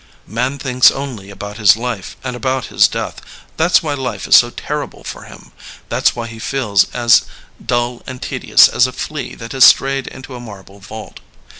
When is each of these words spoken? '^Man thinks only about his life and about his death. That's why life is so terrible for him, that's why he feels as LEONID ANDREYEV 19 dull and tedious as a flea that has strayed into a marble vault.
'^Man 0.27 0.59
thinks 0.59 0.89
only 0.89 1.29
about 1.29 1.59
his 1.59 1.77
life 1.77 2.17
and 2.23 2.35
about 2.35 2.65
his 2.73 2.87
death. 2.87 3.21
That's 3.55 3.83
why 3.83 3.93
life 3.93 4.27
is 4.27 4.35
so 4.35 4.49
terrible 4.49 5.03
for 5.03 5.25
him, 5.25 5.51
that's 5.89 6.15
why 6.15 6.25
he 6.25 6.39
feels 6.39 6.85
as 6.89 7.21
LEONID 7.21 7.21
ANDREYEV 7.21 7.57
19 7.59 7.65
dull 7.67 8.03
and 8.07 8.19
tedious 8.19 8.67
as 8.67 8.87
a 8.87 8.93
flea 8.93 9.35
that 9.35 9.51
has 9.51 9.63
strayed 9.65 10.07
into 10.07 10.33
a 10.35 10.39
marble 10.39 10.79
vault. 10.79 11.19